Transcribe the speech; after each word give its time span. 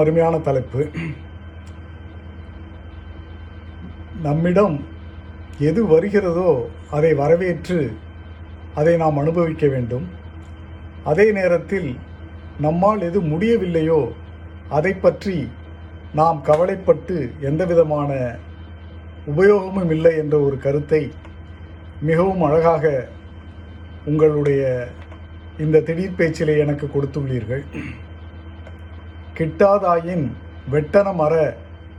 அருமையான 0.00 0.38
தலைப்பு. 0.48 0.82
நம்மிடம் 4.26 4.76
எது 5.68 5.80
வருகிறதோ 5.86 6.50
அதை 6.96 7.12
வரவேற்று 7.20 7.80
அதை 8.80 8.94
நாம் 9.02 9.20
அனுபவிக்க 9.22 9.66
வேண்டும். 9.74 10.06
அதே 11.10 11.26
நேரத்தில் 11.38 11.88
நம்மால் 12.66 13.06
எது 13.08 13.18
முடியவில்லையோ 13.32 14.00
அதை 14.78 14.92
பற்றி 14.94 15.36
நாம் 16.18 16.38
கவலைப்பட்டு 16.48 17.16
எந்த 17.48 17.62
விதமான 17.70 18.10
உபயோகமும் 19.32 19.90
இல்லை 19.94 20.12
என்ற 20.22 20.36
ஒரு 20.46 20.56
கருத்தை 20.64 21.02
மிகவும் 22.08 22.42
அழகாக 22.48 22.84
உங்களுடைய 24.10 24.62
இந்த 25.64 25.82
திடீர் 25.88 26.18
பேச்சிலே 26.20 26.54
எனக்கு 26.64 26.86
கொடுத்துள்ளீர்கள். 26.86 27.64
கிட்டாதாயின் 29.40 30.24
வெட்டன 30.72 31.14
மர 31.14 31.34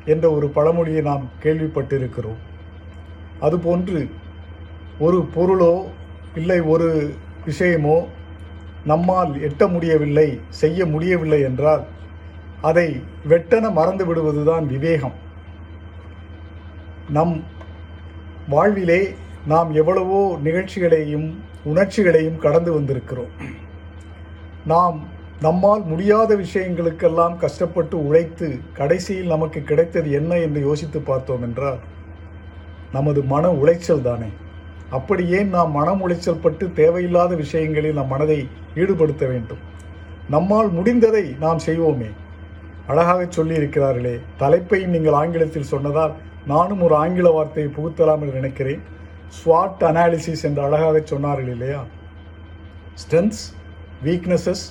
என்ற 0.05 0.31
ஒரு 0.31 0.47
பழமொழியை 0.47 1.01
நாம் 1.01 1.29
கேள்விப்பட்டிருக்கிறோம். 1.43 2.41
அதுபோன்று 3.41 4.09
ஒரு 4.99 5.19
பொருளோ 5.35 5.73
இல்லை 6.35 6.59
ஒரு 6.61 6.89
விஷயமோ 7.45 7.97
நம்மால் 8.85 9.31
எட்ட 9.47 9.67
முடியவில்லை 9.71 10.39
செய்ய 10.49 10.85
முடியவில்லை 10.85 11.41
என்றால் 11.41 11.83
அதை 12.61 12.87
வெட்டன 13.29 13.71
மறந்து 13.71 14.05
விடுவதுதான் 14.05 14.65
விவேகம். 14.65 15.17
நம் 17.09 17.43
வாழ்விலே 18.49 19.01
நாம் 19.47 19.73
எவ்வளவோ 19.73 20.37
நிகழ்ச்சிகளையும் 20.43 21.27
உணர்ச்சிகளையும் 21.63 22.37
கடந்து 22.37 22.71
வந்திருக்கிறோம். 22.79 23.33
நாம் 24.65 24.99
நம்மால் 25.43 25.83
முடியாத 25.83 26.31
விஷயங்களுக்கெல்லாம் 26.35 27.35
கஷ்டப்பட்டு 27.43 27.95
உழைத்து 28.07 28.47
கடைசியில் 28.73 29.31
நமக்கு 29.33 29.59
கிடைத்தது 29.63 30.11
என்ன 30.11 30.37
என்று 30.37 30.59
யோசித்து 30.61 30.99
பார்த்தோம் 30.99 31.41
என்றால் 31.41 31.79
நமது 32.91 33.23
மன 33.23 33.49
உளைச்சல் 33.51 34.03
தானே. 34.07 34.27
அப்படி 34.89 35.23
ஏன் 35.37 35.49
நாம் 35.49 35.71
மனம் 35.71 36.01
உளைச்சல் 36.07 36.41
பட்டு 36.41 36.65
தேவையில்லாத 36.73 37.35
விஷயங்களில் 37.35 37.97
நம் 37.99 38.11
மனதை 38.13 38.37
ஈடுபடுத்த 38.75 39.23
வேண்டும்? 39.27 39.61
நம்மால் 40.29 40.69
முடிந்ததை 40.71 41.23
நாம் 41.37 41.61
செய்வோமே. 41.65 42.09
அழகாக 42.87 43.23
சொல்லியிருக்கிறார்களே 43.37 44.15
தலைப்பையும் 44.39 44.93
நீங்கள் 44.95 45.17
ஆங்கிலத்தில் 45.21 45.71
சொன்னதால் 45.73 46.13
நானும் 46.45 46.81
ஒரு 46.81 46.95
ஆங்கில 46.95 47.29
வார்த்தையை 47.29 47.71
புகுத்தலாம் 47.77 48.21
என்று 48.25 48.39
நினைக்கிறேன். 48.41 48.83
ஸ்வாட் 49.39 49.83
அனாலிசிஸ் 49.89 50.45
என்று 50.49 50.63
அழகாக 50.67 51.03
சொன்னார்கள் 51.13 51.51
இல்லையா? 51.55 51.81
Strengths 53.03 53.43
weaknesses 54.03 54.65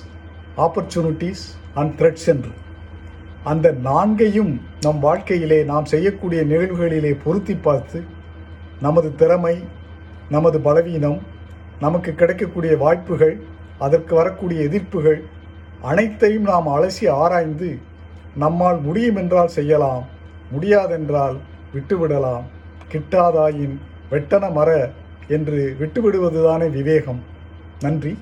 opportunities 0.57 1.43
and 1.73 1.99
threats 1.99 2.25
என்று. 2.25 2.49
அந்த 3.43 3.71
நான்கையும் 3.71 4.61
நம் 4.81 4.99
வாழ்க்கையிலே 4.99 5.63
நாம் 5.63 5.85
செய்யக்கூடிய 5.85 6.43
நிகழ்வுகளிலே 6.43 7.17
பொருத்தி 7.23 7.55
பார்த்து 7.55 8.03
நமது 8.81 9.15
திறமை 9.15 9.63
நமது 10.29 10.59
பலவீனம் 10.59 11.21
நமக்கு 11.79 12.15
கிடைக்கக்கூடிய 12.15 12.77
வாய்ப்புகள் 12.77 13.39
அதற்கு 13.79 14.15
வரக்கூடிய 14.15 14.63
எதிர்ப்புகள் 14.63 15.21
அனைத்தையும் 15.81 16.43
நாம் 16.43 16.67
அலசி 16.67 17.09
ஆராய்ந்து 17.09 17.77
நம்மால் 18.35 18.81
முடியும் 18.81 19.15
என்றால் 19.15 19.47
செய்யலாம் 19.47 20.05
முடியாதென்றால் 20.59 21.37
விட்டுவிடலாம் 21.73 22.43
கிட்டாதாயின் 22.91 23.77
வெட்டன 24.11 24.51
மர 24.51 24.91
என்று 25.27 25.75
விட்டுவிடுவதுதானே 25.79 26.69
விவேகம். 26.71 27.23
நன்றி. 27.81 28.17